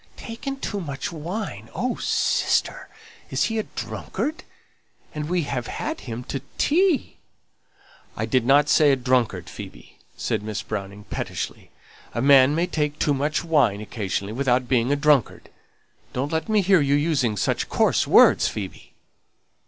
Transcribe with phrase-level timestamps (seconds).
[0.17, 1.69] "Taken too much wine!
[1.75, 2.89] Oh, sister,
[3.29, 4.43] is he a drunkard?
[5.13, 7.17] and we have had him to tea!"
[8.17, 11.69] "I didn't say he was a drunkard, Phoebe," said Miss Browning, pettishly.
[12.15, 15.49] "A man may take too much wine occasionally, without being a drunkard.
[16.13, 18.95] Don't let me hear you using such coarse words, Phoebe!"